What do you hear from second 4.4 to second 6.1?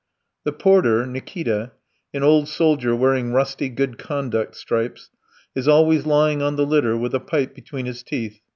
stripes, is always